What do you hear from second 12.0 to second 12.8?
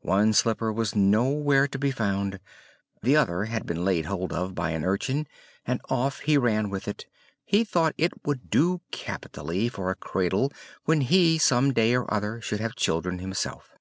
other should have